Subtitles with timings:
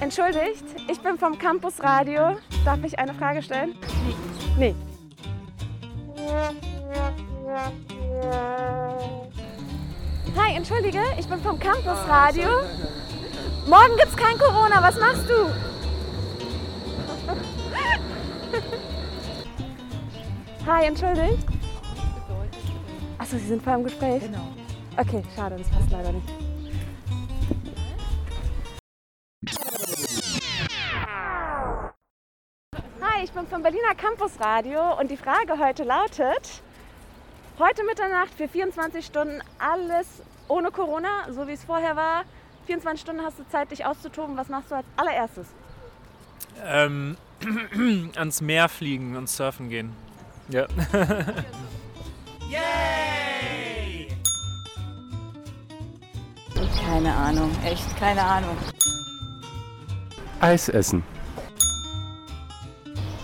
[0.00, 2.38] Entschuldigt, ich bin vom Campus Radio.
[2.64, 3.74] Darf ich eine Frage stellen?
[4.58, 4.74] Nee.
[10.36, 12.48] Hi, entschuldige, ich bin vom Campus Radio.
[13.66, 15.50] Morgen gibt's kein Corona, was machst du?
[20.66, 21.46] Hi, entschuldigt.
[23.18, 24.22] Achso, Sie sind vor im Gespräch?
[24.22, 24.48] Genau.
[24.96, 26.49] Okay, schade, das passt leider nicht.
[33.00, 36.62] Hi, ich bin vom Berliner Campus Radio und die Frage heute lautet:
[37.58, 40.06] Heute Mitternacht für 24 Stunden alles
[40.48, 42.24] ohne Corona, so wie es vorher war.
[42.66, 44.36] 24 Stunden hast du Zeit, dich auszutoben.
[44.36, 45.46] Was machst du als allererstes?
[46.64, 47.16] Ähm,
[48.16, 49.94] ans Meer fliegen und surfen gehen.
[50.48, 50.66] Ja.
[56.90, 58.56] Keine Ahnung, echt keine Ahnung.
[60.40, 61.04] Eis essen.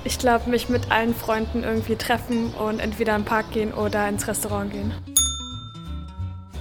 [0.07, 4.29] Ich glaube, mich mit allen Freunden irgendwie treffen und entweder im Park gehen oder ins
[4.29, 4.95] Restaurant gehen.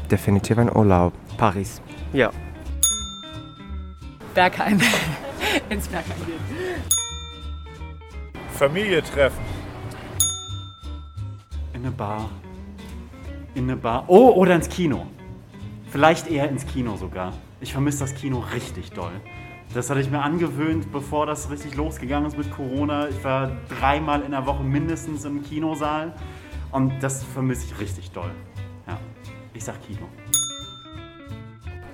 [0.10, 1.14] Definitiv ein Urlaub.
[1.38, 1.80] Paris.
[2.12, 2.32] Ja.
[4.34, 4.82] Bergheim.
[5.70, 6.40] Ins Bergheim gehen.
[8.50, 9.46] Familie treffen.
[11.76, 12.32] In eine Bar.
[13.54, 14.06] In eine Bar.
[14.08, 15.06] Oh, oder ins Kino.
[15.92, 17.32] Vielleicht eher ins Kino sogar.
[17.62, 19.14] Ich vermisse das Kino richtig doll.
[19.74, 23.10] Das hatte ich mir angewöhnt, bevor das richtig losgegangen ist mit Corona.
[23.10, 26.14] Ich war dreimal in der Woche mindestens im Kinosaal.
[26.72, 28.32] Und das vermisse ich richtig doll.
[28.88, 29.00] Ja,
[29.54, 30.08] ich sag Kino.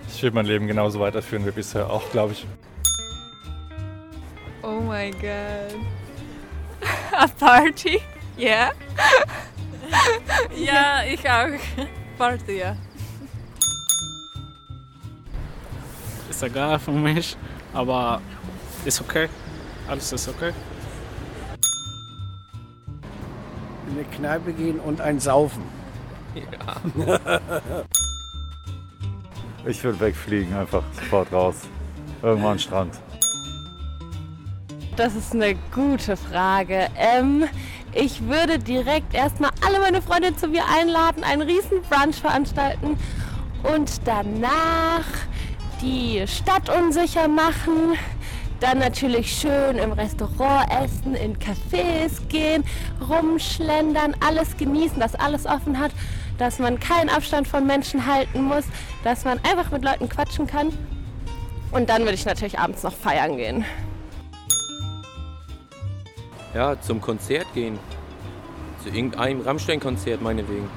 [0.07, 2.45] Ich will mein Leben genauso weiterführen wie bisher auch, glaube ich.
[4.61, 5.79] Oh my god.
[7.11, 7.99] A party?
[8.37, 8.71] Yeah.
[10.55, 11.59] ja, ich auch.
[12.17, 12.75] Party, ja.
[16.29, 17.35] Ist egal für mich,
[17.73, 18.21] aber
[18.85, 19.29] ist okay.
[19.87, 20.53] Alles ist okay.
[23.87, 25.63] In eine Kneipe gehen und ein Saufen.
[29.65, 31.55] Ich will wegfliegen, einfach sofort raus.
[32.23, 32.99] Irgendwann Strand.
[34.95, 36.87] Das ist eine gute Frage.
[36.97, 37.45] Ähm,
[37.93, 42.97] ich würde direkt erstmal alle meine Freunde zu mir einladen, einen riesen Brunch veranstalten
[43.63, 45.05] und danach
[45.81, 47.95] die Stadt unsicher machen.
[48.59, 52.63] Dann natürlich schön im Restaurant essen, in Cafés gehen,
[53.09, 55.91] rumschlendern, alles genießen, dass alles offen hat,
[56.37, 58.65] dass man keinen Abstand von Menschen halten muss,
[59.03, 60.71] dass man einfach mit Leuten quatschen kann.
[61.71, 63.65] Und dann würde ich natürlich abends noch feiern gehen.
[66.53, 67.79] Ja, zum Konzert gehen.
[68.83, 70.69] Zu irgendeinem Rammstein-Konzert meinetwegen.